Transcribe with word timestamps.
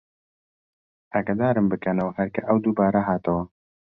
ئاگەدارم 1.13 1.65
بکەنەوە 1.71 2.11
هەر 2.19 2.29
کە 2.35 2.41
ئەو 2.47 2.57
دووبارە 2.63 3.01
هاتەوە 3.09 3.43